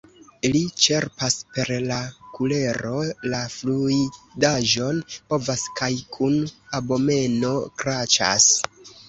Li 0.53 0.59
ĉerpas 0.83 1.33
per 1.57 1.69
la 1.89 1.97
kulero 2.37 2.93
la 3.33 3.41
fluidaĵon, 3.57 5.03
provas 5.19 5.67
kaj 5.81 5.91
kun 6.17 6.41
abomeno 6.81 7.55
kraĉas. 7.85 8.51